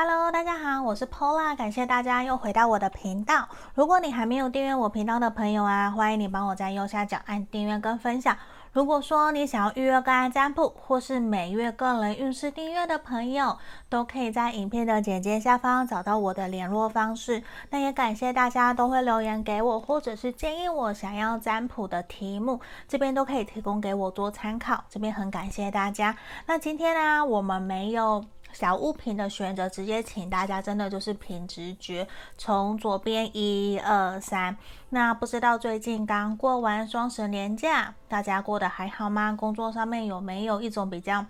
[0.00, 3.48] Hello，大家好，我是 Pola，感谢大家又回到我的频道。
[3.74, 8.36] 如果你还没有订阅我频道的朋友啊，欢迎你帮我在右下角按订阅跟分享。
[8.72, 13.58] 如果说你想要预约个案占卜，或是每月个人运势订阅的朋友，
[13.88, 17.42] 都可以在影片的简介下方找到我的联络方式。
[17.70, 24.84] 那也感谢大家都会留言给我，或者是建议我想要占卜的题目，这边都可以提供给我做参考。
[24.88, 26.16] 这边很感谢大家。
[26.46, 28.24] 那今天呢，我们没有。
[28.52, 34.56] 小物品的选择，直接请大家真的就是凭直觉，从左边一二三。
[34.90, 39.32] 那不知道最近刚过完双十年假，大家过得还好吗？
[39.32, 41.24] 工作上面有没有一种比较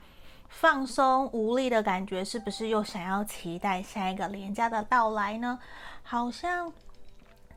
[0.48, 2.24] 放松无力的感觉？
[2.24, 5.58] 是不是又想要期待下一个年假的到来呢？
[6.02, 6.72] 好像。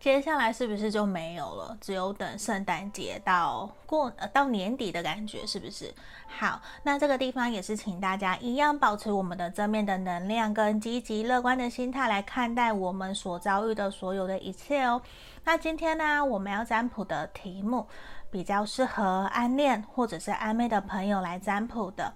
[0.02, 1.78] 接下来是不是就没有了？
[1.80, 5.94] 只有等圣诞节到过呃到年底的感觉，是不是？
[6.28, 15.00] 好，那这个地方也是请大家一样保持我们的正面的能量跟积极乐观的心态来看待我们所遭遇的所有的一切哦。
[15.44, 17.86] 那今天呢，我们要占卜的题目
[18.32, 22.12] 比较适合暗恋或者是暧昧的朋友来占卜的。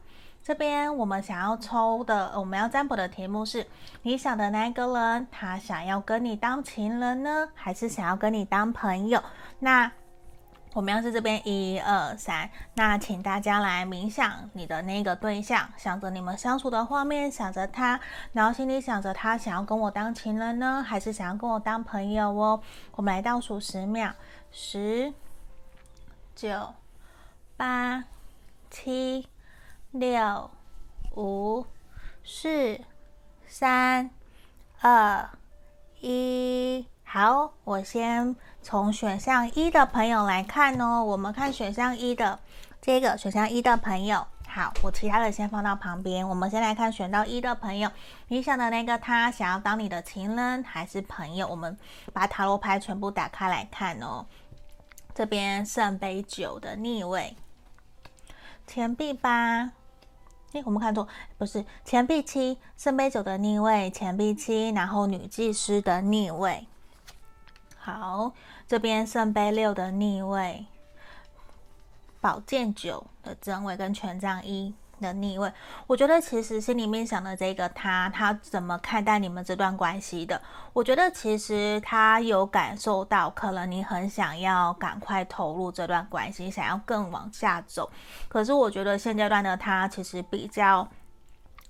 [0.46, 3.66] 这边我们想要抽的，我们要占卜的题目是：
[4.04, 9.24] 你想的那个人，他想要跟你当情人呢，还是想要跟你当朋友？
[9.58, 9.92] 那
[10.74, 18.00] 我们要是这边一二三，那请大家来冥想你的那个对象，想着你们相处的画面，想着他，
[18.34, 22.62] 然后心里想着他想要跟我当情人呢，还是想要跟我当朋友哦？
[22.92, 24.14] 我们来倒数十秒，
[24.52, 25.12] 十、
[26.36, 26.76] 九、
[27.58, 28.04] 八、
[28.70, 29.28] 七。
[29.98, 30.52] 六、
[31.16, 31.66] 五、
[32.22, 32.82] 四、
[33.48, 34.10] 三、
[34.82, 35.30] 二、
[36.02, 41.02] 一，好，我先从选项一的朋友来看哦。
[41.02, 42.38] 我们看选项一的
[42.82, 46.28] 这个选项一的朋友，好，我其他的先放到旁边。
[46.28, 47.90] 我们先来看选到一的朋友，
[48.28, 51.48] 你想的那个他想要当你的情人还是朋友？
[51.48, 51.78] 我们
[52.12, 54.26] 把塔罗牌全部打开来看哦。
[55.14, 57.38] 这边圣杯九的逆位，
[58.68, 59.72] 钱币八。
[60.56, 61.06] 诶，我们看错，
[61.38, 66.66] 不是钱币七，圣杯九的逆位，钱币七，然后女祭司的逆位。
[67.78, 68.32] 好，
[68.66, 70.66] 这边圣杯六的逆位，
[72.22, 75.52] 宝剑九的正位跟权杖一的逆位，
[75.88, 80.42] 我觉得其实心里面想的这个他，他怎么看待你们这段关系的？
[80.74, 87.90] 我觉得其实他有感受到，可能你很想要赶快投入这段关系，想要更往下走。
[88.28, 90.88] 可是我觉得现阶段的他其实比较。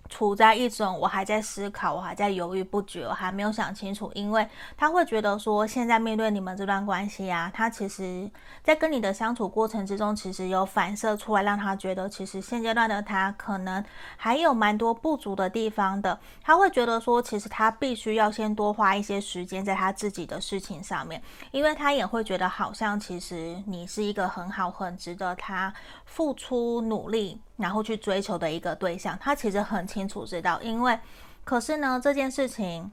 [0.10, 8.30] 处在一种我还在思考，我还在犹豫不决，我还没有想清楚，因为他会觉得说，现在面对你们这段关系啊，他其实
[8.64, 13.84] 在跟你的相处过程之中，其实有反射出来，让他觉得其实现阶段的他可能
[14.16, 16.20] 还有蛮多不足的地方的。
[16.44, 25.74] 他会觉得说，其实他必须要先多花一些时间在他自己的事情上面，因为他也会觉得好像其实你是一个很好、很值得他
[26.06, 27.42] 付出努力。
[27.58, 31.00] 然后去追求的一个对象，他其实很清楚知道，因为
[31.46, 32.92] 可是呢，这件事情，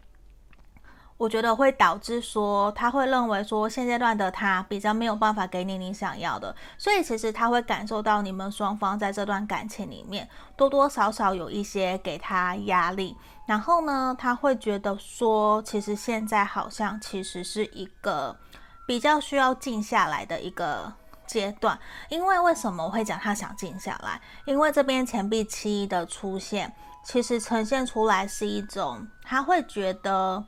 [1.16, 18.36] 我觉得会导致说，他会认为说，现阶段的他比较没有办法给你你想要的，所以其实他会感受到你们双方在这段感情里面多多少少有一些给他压力，然后呢，他会觉得说，其实现在好像其实是一个
[18.86, 20.92] 比较需要静下来的一个。
[21.24, 21.78] 阶段，
[22.10, 24.20] 因为为什么我会讲他想静下来？
[24.44, 26.70] 因为这边钱币七的出现，
[27.04, 30.42] 其实呈现出来是一种他会觉得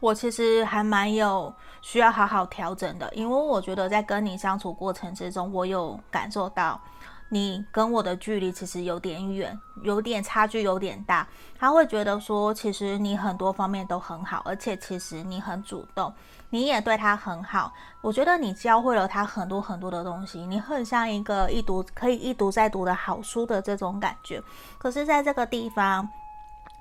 [0.00, 6.80] 我其实还蛮有需要好好调整的，因为我觉得在跟你相处过程之中，我有感受到
[7.28, 11.26] 你跟我的距离其实有点远，有点差距，有点大。
[11.58, 16.12] 他会觉得说，其实你很多方面都很好，而且其实你很主动。
[16.50, 24.42] 你也对他很好，我觉得你教会了他很多很多的东西，你很像一个一读可以一读再读的好书的这种感觉。
[24.78, 26.08] 可是，在这个地方，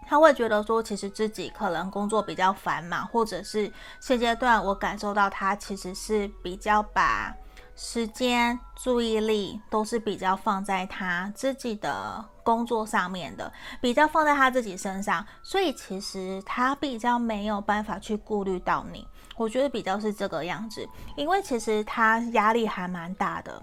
[0.08, 7.36] 他会觉得说，其实自己可能工作比较繁忙，或者是现阶段我感受到他其实是比较把
[7.76, 13.52] 时间、注意力都是比较放在他自己的工作上面的，
[13.82, 19.06] 比较放在他自己身上，所以其实他比较没有办法去顾虑到你。
[19.38, 23.62] 我觉得比较是这个样子，因为其实他压力还蛮大的。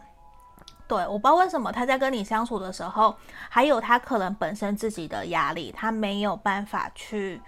[0.87, 3.17] 对，我不知道为什么他在跟你相处的时候，
[3.49, 7.41] 还有他可能本身自己的压力，他没有办法去，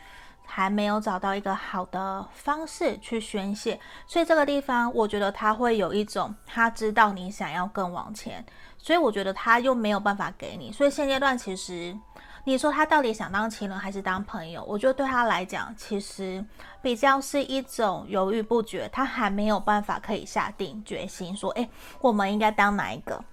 [0.47, 8.43] 还没有找到一个好的方式去宣泄，所以这个地方我觉得他会有一种，他知道你想要更往前，
[8.79, 11.95] 所以我觉得他又没有办法给你，所以现阶段其实。
[12.47, 14.63] 你说他到底想当情人还是当朋友？
[14.65, 16.45] 我觉得对他来讲，其实
[16.83, 21.69] 比较是一种犹豫不决，他还没有办法可以下定决心说，诶，
[22.03, 23.25] 我们应该当哪一个？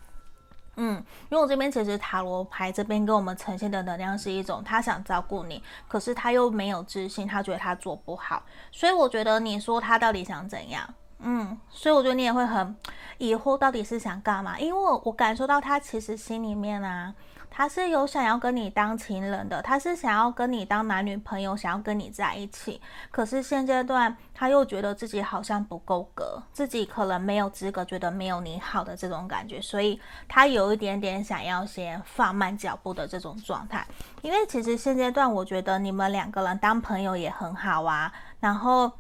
[0.78, 0.96] 嗯，
[1.30, 8.42] 因为我这边其实塔罗牌这边给我们呈现的能量是一种，他想照顾你，可是他又没有自信，他觉得他做不好，
[8.72, 10.88] 所以我觉得你说他到底想怎样？
[11.20, 12.74] 嗯，所以我觉得你也会很
[13.18, 14.58] 疑惑，到底是想干嘛？
[14.58, 17.14] 因为我我感受到他其实心里面啊。
[17.54, 22.82] 他是有想要跟你当情人的，他是想要跟你当男女朋友，想要跟你在一起。
[23.12, 30.00] 可是现阶段他又觉得自己好像不够格，自己可能没有资格，觉得没有你好的这种感觉，所以
[30.30, 33.86] 他有一点点想要先放慢脚步的这种状态。
[34.22, 38.92] 因为其实现阶段我觉得你们两个人当朋友也很好啊，然后。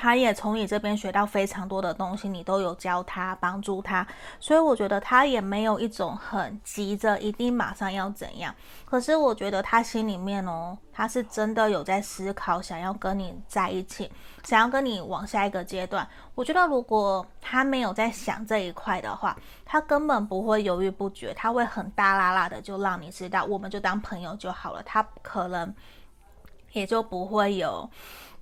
[0.00, 4.06] 他也从你这边学到非常多的东西，你都有教他，帮助他，
[4.38, 8.54] 所以我觉得他也没有一种很急着一定马上要怎样。
[8.84, 14.08] 可是我觉得他心里面哦，他是真的有在思考，想要跟你在一起，
[14.44, 16.08] 想要跟你往下一个阶段。
[16.36, 24.80] 我觉得如果他没有在想这一块的话，他根本不会犹豫不决，他会很大啦啦的就让你知道，我们就当朋友就好了。
[24.84, 25.74] 他可能
[26.70, 27.90] 也就不会有。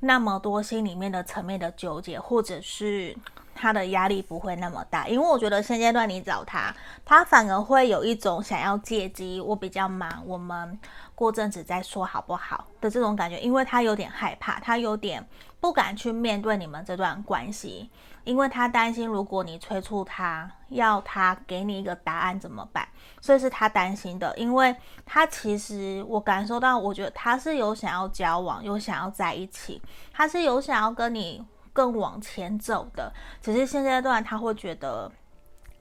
[0.00, 3.16] 那么多心里面的层面的纠结，或者是
[3.54, 10.78] 他的压力不会那么大，因为我觉得现阶段你找他，他反而会有一种想要借机，我比较忙，我们
[11.14, 15.26] 过阵子再说好不好的这种感觉，因为他有点害怕，他有点
[15.60, 17.88] 不敢去面对你们这段关系。
[18.26, 22.86] 因为他担心，如果你催促他，要他给你一个答案怎么办？
[23.20, 24.36] 所以是他担心的。
[24.36, 24.74] 因为
[25.04, 29.80] 他其实我感受到，我觉得他是有想要交往，有想要在一起，
[30.12, 33.12] 他是有想要跟你更往前走的。
[33.40, 35.08] 只是现阶段他会觉得，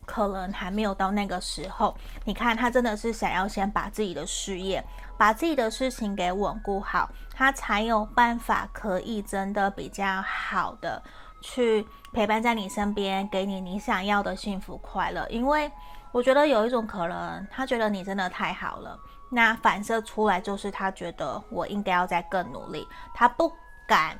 [0.06, 1.98] 可能还没有到那个时候。
[2.26, 4.86] 你看，他真的是想要先把自己的事业，
[5.18, 11.02] 把自己的事情给稳固好，他才有办法可以真的比较好的。
[11.42, 15.28] 去陪伴在你身边，给你你想要的幸福快乐。
[15.30, 15.72] 因为
[16.12, 19.00] 我觉得有一种可能，他觉得你真的太好了，
[19.30, 23.52] 那反射出来就是他觉得我应该要再更努力，他不
[23.88, 24.20] 敢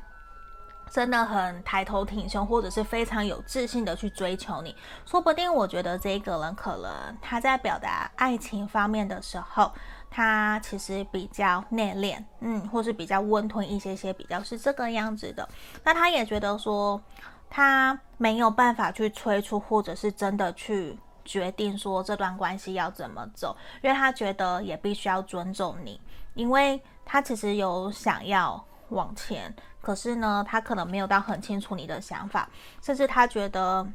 [0.92, 4.76] 真的很抬头挺胸，或者是非常有自信的去追求你。
[5.06, 9.72] 说不定我觉得这个人可能他在表达爱情方面的时候。
[10.16, 15.46] 他其实比较内敛，嗯，或是比较温吞一些些，比较是这个样子的。
[15.84, 17.02] 那他也觉得说，
[17.50, 26.00] 他没有办法去催促，或者是真的去决定说这段关系要怎么走，因为他觉得也必须要尊重你，
[26.34, 32.50] 因为他其实有想要往前，可是呢，他可能没有到很清楚你的想法，
[32.82, 33.86] 甚至他觉得。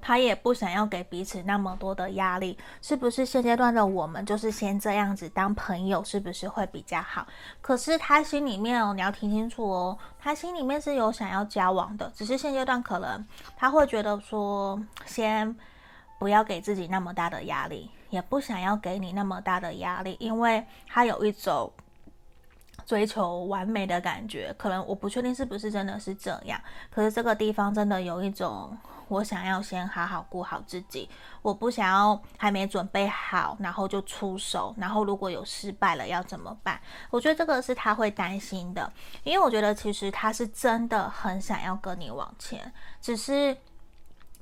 [0.00, 7.26] 他也不想要给彼此那么多的压力，是不是现阶段的我们就是先这样子当朋友，是不是会比较好？
[7.60, 13.24] 可是他心里面哦，你要听清楚哦，他心里面是有想要交往的，只是现阶段可能
[13.56, 15.56] 他会觉得说，先
[16.18, 21.72] 不要给自己那么大的压力，也不想要给你那么大的压力，因为他有一种。
[22.86, 26.58] 追求完美的感觉，可能我不确定是不是真的是这样。
[26.90, 28.74] 可是这个地方真的有一种，
[29.08, 31.08] 我想要先好好顾好自己，
[31.42, 36.80] 我不想要还没准备好，然后就出手，然后如果有失败了要怎么办？
[37.10, 38.92] 我觉得这个是他会担心的，
[39.24, 43.56] 因为我觉得其实他是真的很想要跟你往前，只是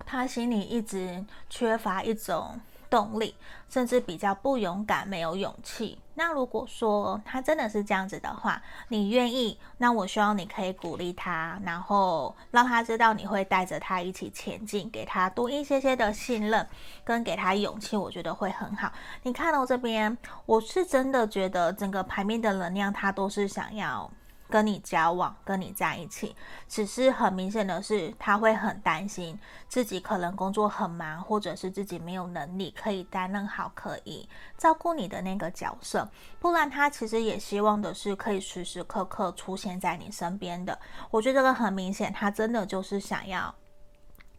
[0.05, 2.61] 他心里一直缺乏一种。
[2.89, 3.35] 动力，
[3.69, 5.99] 甚至比较不勇敢，没有勇气。
[6.15, 9.59] 那如果说他真的是这样子的话，你愿意？
[9.79, 16.67] 那我希望你可以鼓励他，然后让他知道你会带着他一起前进，给他多一些些的信任，
[17.05, 18.91] 跟给他勇气，我觉得会很好。
[19.25, 20.17] 你看到这边，
[20.47, 24.11] 我是真的觉得整个牌面的能量，他都是想要。
[24.49, 26.35] 跟你交往，跟你在一起，
[26.69, 29.39] 只是很明显的是，他会很担心
[29.69, 36.09] 自己可能工作很忙，或者是自己没有能力可以担任好，可以照顾你的那个角色。
[36.39, 40.79] 不然，他其实也希望的是可以时时刻刻出现在你身边的。
[41.11, 43.55] 我觉得这个很明显，他真的就是想要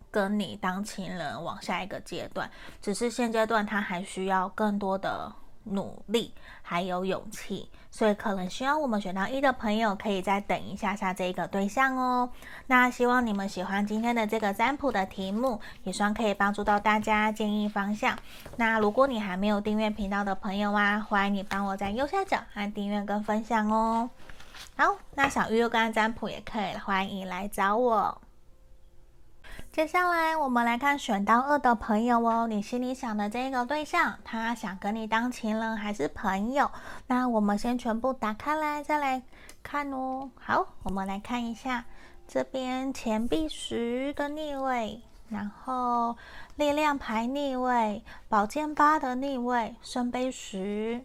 [0.09, 2.49] 跟你当情人，往下一个阶段。
[2.81, 5.33] 只是现阶段他还需要更多的。
[5.71, 12.29] 努力还有勇气，所以可能需要我们选到一的朋友可以再等一下下这个对象哦。
[12.67, 18.17] 那希望你们喜欢今天的这个占卜的题目，也希望可以帮助到大家建议方向。
[18.55, 24.09] 那如果你还没有订阅频道的朋友啊，欢迎你帮我在右下角按订阅跟分享哦。
[24.75, 28.21] 好，那想预约个案占卜也可以，欢迎来找我。
[29.77, 36.71] 接下来我们来看选到二的朋友哦，你心里想的这个对象，他想跟你当情人还是朋友？
[37.05, 39.21] 那我们先全部打开来，再来
[39.61, 40.31] 看哦。
[40.33, 41.85] 好，我们来看一下
[42.27, 46.17] 这边钱币十的逆位，然后
[46.55, 51.03] 力量牌逆位，宝剑八的逆位，圣杯十，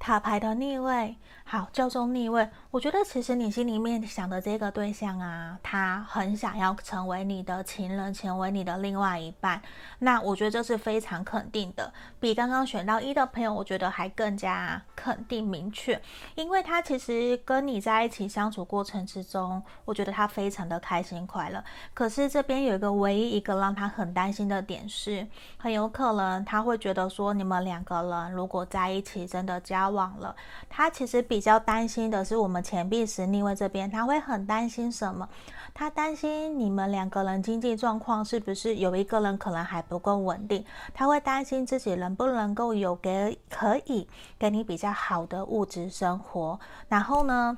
[0.00, 1.16] 塔牌的逆位。
[1.50, 9.62] 好，教宗逆位，我觉得其实你心里面想的这个对象啊，他很想要成为你的情人，成为你的另外一半。
[10.00, 11.90] 那我觉得这是非常肯定的，
[12.20, 15.98] 比刚刚选到一的朋友，我觉得还更加肯定明确，
[16.34, 21.64] 因为他其实跟你在一起相处过程之中，我觉得他非常的开心快乐。
[21.94, 25.26] 可是这边有一个唯一一个让他很担心的点是，
[25.56, 30.36] 很有可能他会觉得说，你们两个人如果在一起真的交往了，
[30.68, 31.37] 他其实比。
[31.38, 35.28] 比较担心的是，我们钱币十逆位这边，他会很担心什么？
[35.72, 40.64] 他担心你们两个人经济状况是不是有一个人可能还不够稳定？
[40.92, 46.58] 他会担心自己能不能够有给可以给你比较好的物质生活。
[46.88, 47.56] 然后呢，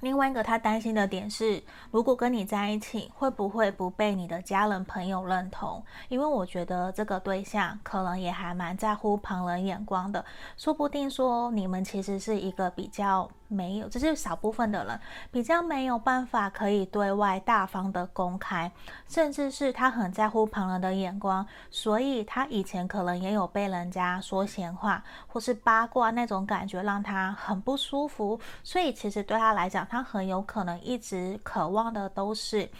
[0.00, 5.82] 另外一个他担心的点是，如果跟你在一起，会不会不被你的家人朋友认同？
[6.08, 10.24] 因为我觉得这个对象可能也还蛮在乎旁人眼光的，
[10.56, 13.30] 说不定说你们其实是一个比较。
[13.50, 14.98] 没有，只是少部分的人
[15.30, 18.70] 比较没有办法可以对外大方的公开，
[19.08, 28.40] 甚至是他很在乎旁人的眼光，所以他以前可能也有被人家说闲话或是八卦那种感觉，让他很不舒服。
[28.62, 32.70] 所以其实对他来讲，他很有可能一直渴望的都是。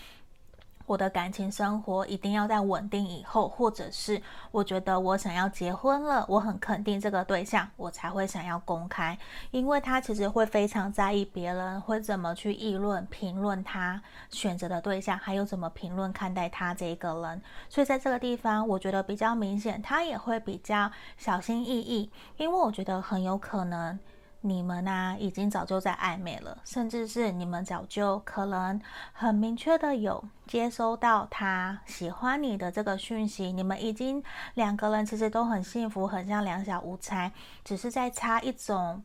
[0.91, 4.21] 我的感情生活一定要在稳定以后，或者是
[4.51, 9.17] 我觉得我想要结婚了，我很肯定这个对象，我才会想要公开，
[9.53, 23.97] 因为他其实会非常在意别人会怎么去议论、评论他选择的对象，还有怎么评论看待他这一个人，所以在这个地方，我觉得比较明显，他也会比较小心翼翼，因为我觉得很有可能。
[24.43, 28.81] 你们呐、已经早就在暧昧了，甚至是你们早就可能
[29.13, 33.53] 很明确的有接收到他喜欢你的这个讯息。
[33.53, 34.23] 你们已经
[34.55, 37.31] 两个人其实都很幸福，很像两小无猜，
[37.63, 39.03] 只是在差一种。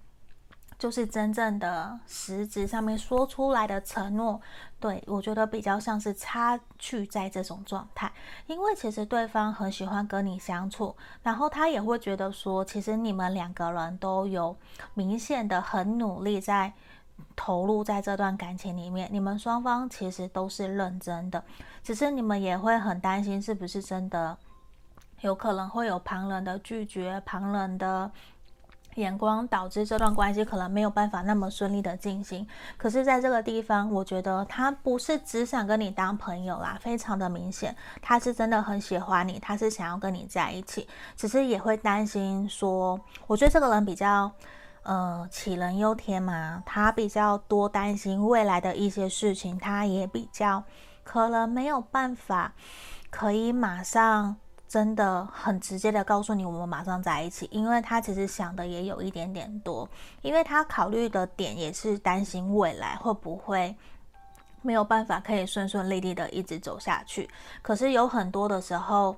[0.78, 4.40] 就是真正的实质上面说出来的承诺，
[4.80, 8.12] 对，我觉得比较像是差距在这种状态，
[8.46, 14.56] 因为其实对方很喜欢跟你相处，然后他也会觉得说，其实你们两个人都有
[14.94, 16.74] 明显的很努力在
[17.38, 21.42] 投入在这段感情里面，你们双方其实都是认真的，
[21.82, 24.38] 只是你们也会很担心是不是真的
[25.22, 28.12] 有可能会有旁人的拒绝，旁人的。
[28.96, 32.46] 眼光导致这段关系可能没有办法那么顺利的进行。
[32.78, 44.32] 可是，在这个地方，我觉得他不是只想跟你当朋友啦，非常的明显，他是真的很喜欢你，他是想要跟你在一起，只是也会担心说，我觉得这个人比较，
[44.84, 50.64] 呃，杞人忧天嘛，他比较多担心未来的一些事情，他也比较
[51.04, 52.54] 可能没有办法
[53.10, 54.38] 可以马上。
[54.68, 59.88] 真的很直接的告诉你，我们马上在一起，因为他其实想的也有一点点多，
[60.22, 63.76] 因为他考虑的点也是担心未来会不会
[64.62, 67.30] 没有办法可以顺顺利利的一直走下去。
[67.62, 69.16] 可是有很多的时候，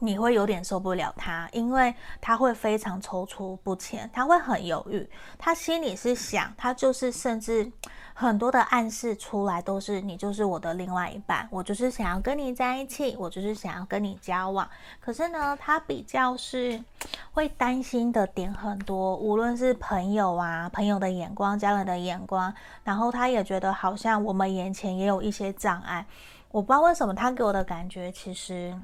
[0.00, 5.08] 你会有点受不了他，因为他会非常踌躇不前，他会很犹豫，
[5.38, 7.70] 他心里是想，他就是甚至。
[8.18, 14.66] 很多的暗示出来都是你就是我的另外一半，我就是想要跟你在一起，我就是想要跟你交往。
[14.98, 16.82] 可是呢，他比较是
[17.32, 22.50] 会担心的点很多，无论是朋友啊、朋友的眼光、家人的眼光，
[22.84, 26.06] 然后他也觉得好像我们眼前也有一些障碍。
[26.50, 28.74] 我不知道为什么他给我的感觉其实。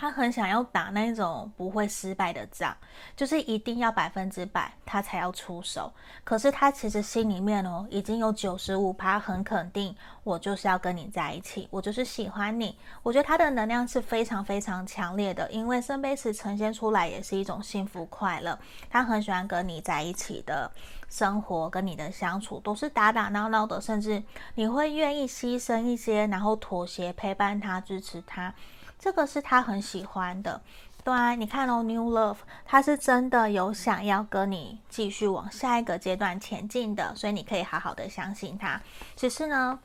[0.00, 2.74] 他很想要打那种不会失败的仗，
[3.14, 5.92] 就是一定要百分之百他才要出手。
[6.24, 12.78] 可是他其实心里面哦，已经有九十五趴很肯定，我就是要跟你在一起，我就是喜欢你。
[13.02, 18.58] 我觉得他的能量是非常非常强烈的，因为圣杯十呈现出来也是一种幸福快乐。
[18.88, 20.72] 他很喜欢跟你在一起的
[21.10, 24.22] 生活，跟你的相处都是打打闹闹的，甚至
[24.54, 28.54] 你会愿意牺牲一些，然后妥协，陪伴他，支持他。
[29.00, 30.60] 这个是他很喜欢的，
[31.02, 38.78] 对啊，你看哦，New Love，他是真的有想要跟你继续往下一个阶段前进的，所以你可以好好的相信他。
[39.16, 39.78] 只是呢，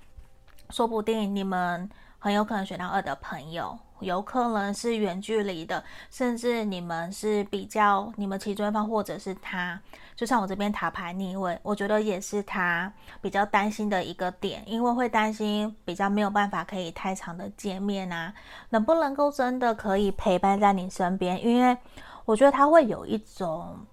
[0.69, 1.89] 说不定你们
[2.25, 9.79] 很有可能选到二的朋友，有可能是远距离的，甚至你们是比较你们其中一方或者是他，
[10.15, 12.91] 就像我这边塔牌逆位，我觉得也是他
[13.21, 18.33] 比较担心的一个点，因为会担心比较没有办法可以太长的见面啊，
[18.69, 21.45] 能不能够真的可以陪伴在你身边？
[21.45, 21.77] 因为
[22.25, 23.85] 我觉得他会有一种，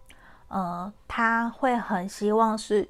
[0.48, 2.88] 呃，他会很希望是。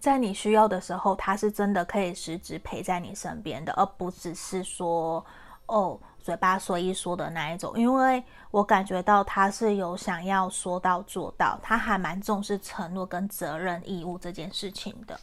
[0.00, 5.24] 在你需要的时候，他是真的可以实质陪在你身边的，而不只是说
[5.66, 7.78] 哦，嘴巴说一说的那一种。
[7.78, 15.20] 因为我感觉到他是有想要说到做到，他还蛮重视承诺跟责任义务这件事情的。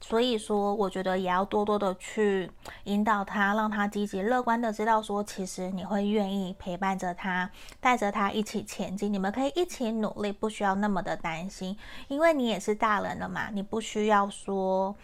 [0.00, 2.50] 所以说，我觉得也要多多的去
[2.84, 7.50] 引导他，让他积极乐观的知道说，其实你会愿意陪伴着他，
[7.80, 11.76] 带着他一起前进，你们可以一起努力，不需要那么的担心，
[12.06, 14.94] 因为你也是大人了嘛，你不需要说。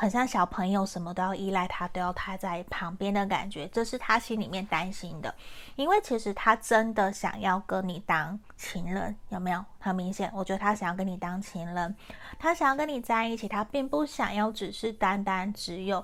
[0.00, 5.34] 很像小朋友，什么都要依赖他，都要他在旁边的感觉，这是他心里面担心的。
[5.76, 9.62] 因为其实他真的想要跟你当情人，有没有？
[9.78, 11.94] 很明显，我觉得他想要跟你当情人，
[12.38, 16.02] 他想要跟你在一起，他并不想要只是单单只有。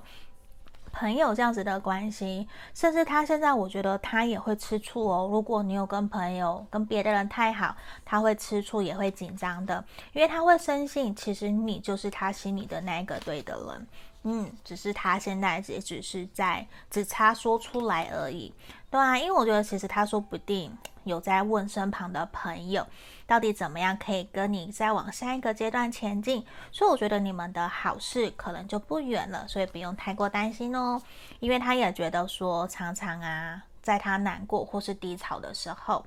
[0.91, 5.27] 朋友这样子的关系，甚至他现在，我觉得他也会吃醋哦。
[5.31, 13.87] 如果你有跟朋友、跟别的人太好，他会吃醋，也会紧张的，因为他会深信，其实你就是他心里的那一个对的人。
[14.23, 18.53] 嗯，只是他现在也只是在只差说出来而已，
[18.89, 20.75] 对啊，因为我觉得其实他说不定
[21.07, 22.85] 有在问身旁的朋友，
[23.25, 31.01] 到底怎么样可以跟你再往下一个阶段前进，所以我觉得你们的好事可能就不远了，所以不用太过担心哦，
[31.39, 36.05] 因为他也觉得说常常啊，在他难过或是低潮的时候。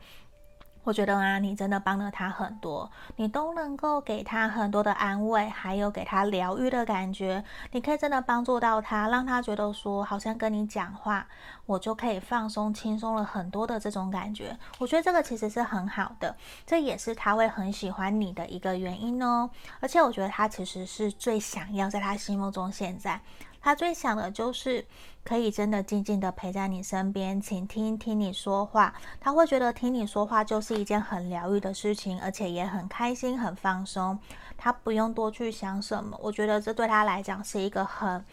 [0.83, 7.45] 我觉得啊，你真的帮了他很多，你都能够给他很多的安慰，还有给他疗愈的感觉。
[7.73, 11.27] 你可以真的帮助到他，让他觉得说，好像跟你讲话，
[11.67, 14.57] 我就可以放松、轻松了很多的这种感觉。
[14.79, 16.35] 我觉得这个其实是很好的，
[16.67, 19.51] 这也是他会很喜欢你的一个原因哦。
[19.81, 23.21] 而且我觉得他其实是最想要在他心目中现在。
[23.63, 24.87] 他最想的就是
[25.25, 28.95] 可以真的静静的陪在你身边，倾听听你说话。
[29.21, 34.19] 他会觉得听你说话就是一件很疗愈的事情，而且也很开心、很放松。
[34.57, 38.25] 他不用多去想什么，我觉得这对他来讲是一个很。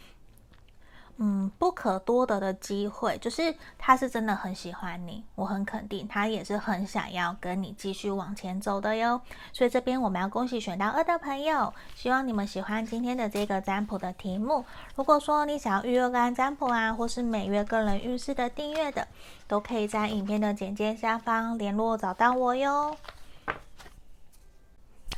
[1.19, 9.19] 嗯，不可多得的机会，就是他是真的很喜欢你，我很肯定，他也是很想要跟你继续往前走的哟。
[9.51, 14.63] 所以这边我们要恭喜选到二的朋友，希望你们喜欢今天的这个占卜的题目。
[14.95, 19.07] 如果说你想要预约个案占卜啊，或是每月个人运势的订阅的，
[19.47, 22.95] 都可以在影片的简介下方联络找到我哟。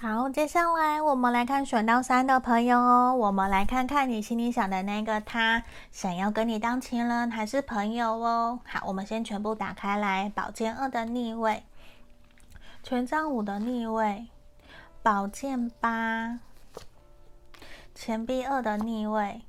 [0.01, 3.13] 好，接下来我们来看选到三的朋友哦。
[3.13, 8.61] 我们来看看你心里想的那个他，想要跟你当情人还是朋友哦。
[8.63, 10.31] 好，我们先全部打开来。
[10.33, 11.65] 宝剑二的逆位，
[12.81, 14.27] 权杖五的逆位，
[15.03, 16.39] 宝剑八，
[17.93, 19.41] 钱币二的逆位，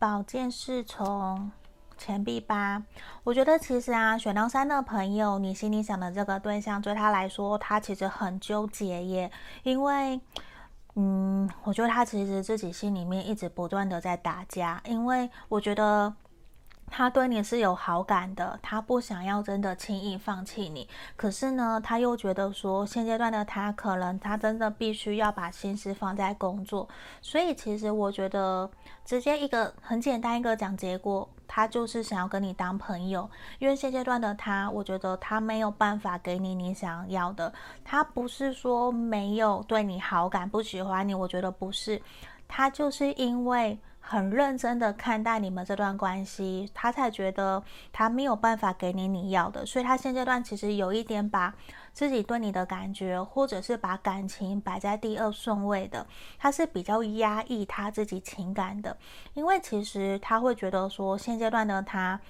[0.00, 1.52] 宝剑侍从。
[1.96, 2.82] 钱币八，
[3.24, 9.30] 我觉得其实啊，选到三的朋友，你心里想的这个对象，对他来说，他其实很纠结耶。
[9.62, 10.20] 因为，
[10.94, 16.14] 嗯，我觉得他其实自己心里面一直不断的在打架，因为我觉得。
[16.88, 20.88] 他对你是有好感的，他不想要真的轻易放弃你。
[21.16, 26.88] 可是呢，他又觉得说，现阶段的他可能他真的必须要把心思放在工作。
[27.20, 28.70] 所以其实我觉得，
[29.04, 33.28] 直接一个很简单一个讲结果，他就是想要跟你当朋友。
[33.58, 37.52] 因为现阶段的他，我觉得他没有办法给你你想要的。
[37.84, 42.00] 他不是说没有对你好感，不喜欢你，我觉得不是。
[42.46, 43.78] 他就是因为。
[44.08, 47.60] 很认真的看待你们这段关系，他才觉得
[47.92, 51.52] 他没有办法给你你要的，所以他现阶段其实有一点把
[51.92, 56.06] 自己对你的感觉，或者是把感情摆在第二顺位的，
[56.38, 58.96] 他是比较压抑他自己情感的，
[59.34, 62.20] 因为其实他会觉得说，现阶段的他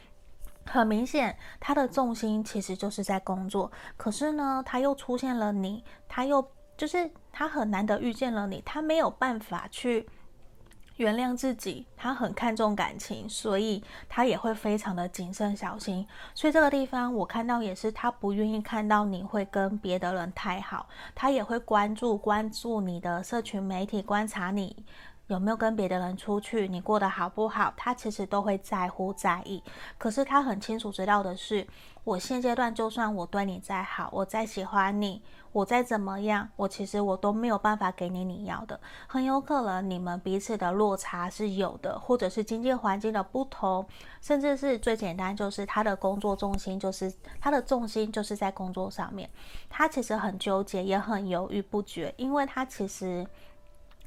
[0.65, 6.43] 很明显，他的重心其实就是在工作，可是呢，他又出现了你，他又
[6.75, 10.09] 就是他很难得遇见了你，他没有办法去。
[10.97, 16.07] 原谅自己，他很看重感情，所以他也会非常的谨慎小心。
[16.35, 24.75] 所以这个地方我看到也是，他不愿意看到你会跟别的人太好，他也会关注关注你的社群媒体，观察你
[25.29, 29.63] 有没有跟别的人出去，你过得好不好，他其实都会在乎在意。
[29.99, 31.67] 可是他很清楚知道的是，
[32.05, 38.79] 我现阶段就算我对你再好，我再喜欢你，我再怎么样，我其实我都没有办法给你你要的。
[39.09, 43.85] 很有可能你们彼此的落差是有的，或者是经济环境的不同，
[44.21, 49.29] 甚至是最简单就是他的工作重心就是他的重心就是在工作上面，
[49.69, 53.27] 他其实很纠结，也很犹豫不决，因为他其实。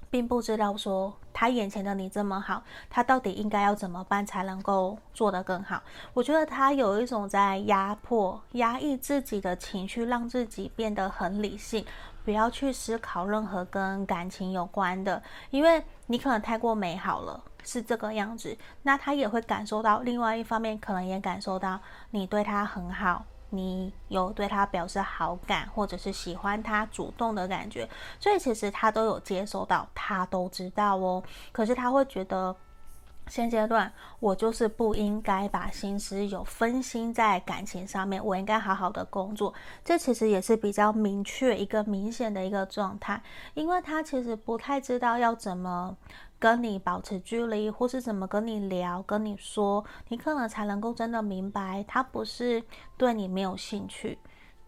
[0.09, 5.81] 并不知道说他眼前的你这么好，他到底应该要怎么办才能够做得更好？
[6.13, 11.85] 我觉得他有一种在压迫、压抑自己的情绪，让自己变得很理性，
[12.25, 18.57] 不要去思考任何跟感情有关的，因为你可能太过美好了，是这个样子。
[18.83, 21.79] 那他也会感受到，另外一方面可能也感受到
[22.11, 23.25] 你对他很好。
[23.51, 31.23] 你有对他表示好感，或者是喜欢他主动的感觉，所以其实他都有接收到，他都知道哦。
[31.51, 32.55] 可是他会觉得，
[33.29, 33.89] 现阶段
[34.19, 39.53] 我就是不应该把心思有分心在感情上面，我应该好好的工作。
[39.85, 43.21] 这其实也是比较明确一个明显的一个状态，
[43.53, 45.95] 因为他其实不太知道要怎么。
[46.41, 52.63] 跟你保持距离，或是怎么跟你聊、跟你说，你可能才能够真的明白，他不是
[52.95, 54.17] 对你没有兴趣，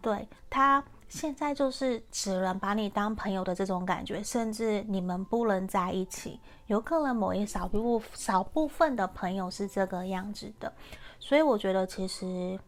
[0.02, 6.40] 对，他现在就是只能把你当朋友的这种感觉，甚至你们不能在一起。
[6.68, 10.72] 有可能某一少部少部分的朋友是这个样子的，
[11.20, 12.58] 所以我觉得其实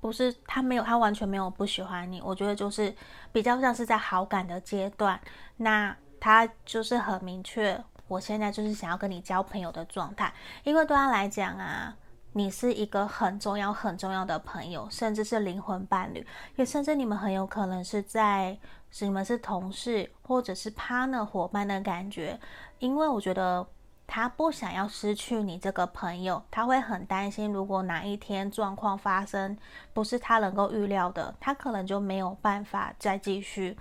[0.00, 2.94] 不是他没有，他完全没有不喜欢你，我觉得就是
[3.30, 5.20] 比较像是在好感的阶段，
[5.58, 7.78] 那他就是很明确。
[8.08, 10.32] 我现在就是想要跟你交朋友的状态，
[10.64, 11.94] 因为对他来讲啊，
[12.32, 18.56] 你是一个很重要、很重要的朋友，甚至是灵魂伴侣，也甚至你们很有可能是在
[18.90, 22.38] 是你们是同事或者是 partner 伙伴的感觉。
[22.78, 23.66] 因为我觉得
[24.06, 29.56] 他不想要失去你这个朋友，他会很担心，如果哪一天状况发生
[29.92, 33.76] 不是他能够预料的，他可能就没有办法再继续。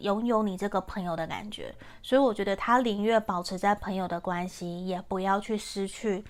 [0.00, 6.24] 拥有你这个朋友的感觉，所以我觉得他宁愿保持在朋友的关系，也不要去失去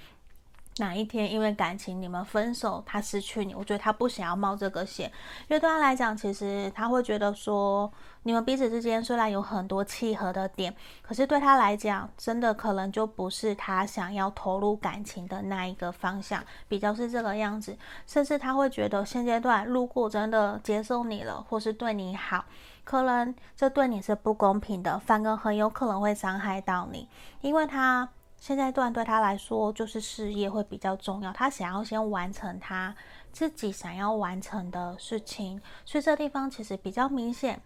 [0.79, 3.55] 哪一天因为感情你们分手，他失去你。
[3.55, 5.11] 我觉得他不想要冒这个险，
[5.49, 7.93] 因为对他来讲，其实他会觉得说，
[8.25, 17.79] 你们彼此之间虽然有很多契合的点，可是对他来讲，真的可能就不是他想要投入感情的那一个方向，比较是这个样子。
[18.07, 22.45] 甚至他会觉得现阶段如果真的接受你了，或是对你好。
[22.83, 27.09] 可能这对你是不公平的，反而很有可能会伤害到你，
[27.41, 28.07] 因为他
[28.45, 32.95] 现在段对他来说就是事业会比较重要，他想要先完成他
[33.33, 37.59] 自己想要完成的事情，所以这地方其实比较明显，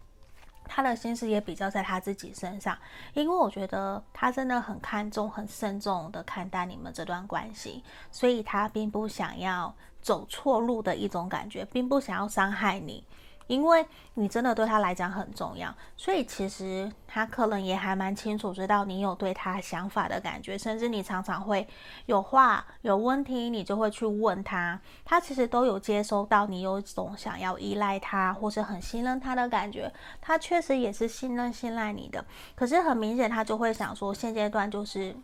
[0.67, 2.79] 他的心思也比较在他自己身上，
[3.15, 13.03] 因为我觉得他真的很看重、很慎重的看待你们这段关系，所以他并不想要走错路的一种感觉，并不想要伤害你。
[13.49, 13.85] 因为
[14.15, 21.67] 你真的对他来讲很重要，所以其实他可能也还蛮清楚知道你有对他想法的感觉，甚至你常常会
[22.07, 35.17] 有话有问题，你就会去问他，他其实都有接收到你有一种想要依赖他或是很信任他的感觉，他确实也是信任信赖你的，可是很明显他就会想说现阶段就是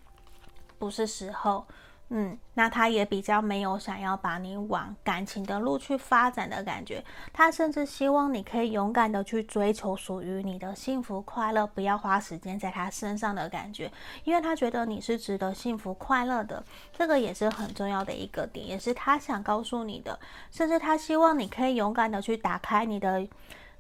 [0.79, 1.65] 不是时候。
[2.11, 13.91] 嗯，那他也比较没有想要把你往感情的路去发展的感觉，他甚至希望你可以勇敢的去追求属于你的幸福快乐，不要花时间在他身上的感觉，
[14.23, 16.63] 因为他觉得你是值得幸福快乐的，
[16.93, 23.27] 这个也是很重要的一个点，也是他想告诉你的，甚至他希望你可以勇敢的去打开你的。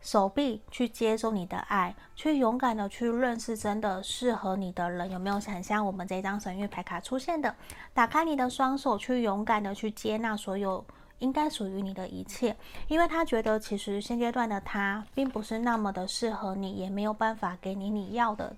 [0.04, 5.10] 手臂去接受你的爱，去勇敢的去认识真的适合你的人。
[5.10, 7.56] 有没有想象我们这张神諭牌卡出现的？
[7.94, 10.84] 打开你的双手，去勇敢的去接纳所有
[11.20, 12.54] 应该属于你的一切。
[12.86, 18.54] 因为他觉得其实现阶段的他并不是那么的适合你，也没有办法给你你要的，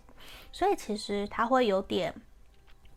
[0.50, 2.12] 所以其实他会有点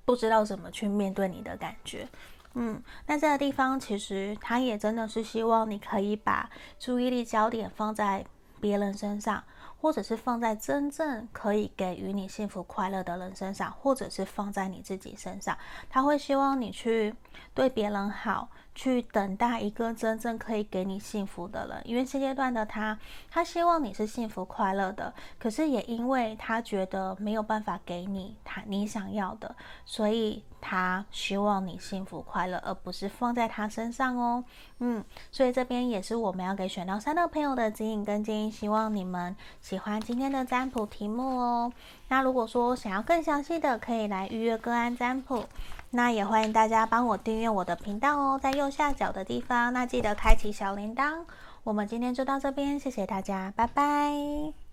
[0.06, 2.10] 不知道怎么去面对你的感觉。
[2.56, 8.26] 嗯，那这个地方其实他也真的是希望你可以把注意力焦点放在。
[8.60, 9.44] 别人身上，
[9.82, 15.58] 或者是放在真正可以给予你幸福快乐的人身上，或者是放在你自己身上，
[15.90, 17.16] 他会希望你去
[17.54, 21.82] 对别人好，去等待一个真正可以给你幸福的人。
[21.86, 22.98] 因为现阶段的他，
[23.30, 29.56] 他希望你是幸福快乐的，可是也因为他觉得没有办法给你他你想要的，
[29.86, 30.44] 所以。
[30.62, 34.44] 他，希望你幸福快乐，而不是放在他身上哦。
[34.80, 35.02] 嗯，
[35.32, 41.72] 所以这边也是我们要给选到三的朋友的指引跟建议，希望你们喜欢今天的占卜题目哦。
[42.10, 45.46] 那如果说想要更详细的，可以来预约个案占卜。
[45.92, 51.26] 那也欢迎大家帮我订阅我的频道哦，在右下角的地方，那记得开启小铃铛。
[51.64, 54.69] 我们今天就到这边，谢谢大家，拜拜。